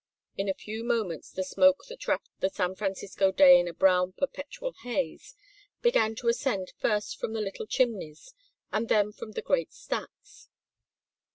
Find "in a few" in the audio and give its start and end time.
0.35-0.83